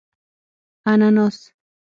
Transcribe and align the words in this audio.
🍍 0.83 0.85
انناس 1.05 1.37